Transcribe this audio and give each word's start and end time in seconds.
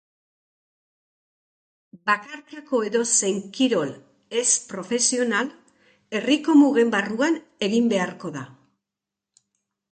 Bakarkako 2.09 2.79
edozein 2.87 3.37
kirol 3.59 3.93
ez 4.43 4.47
profesional 4.73 5.53
herriko 6.21 6.59
mugen 6.65 6.97
barruan 6.99 7.41
egin 7.71 7.95
beharko 7.97 8.37
da. 8.41 8.47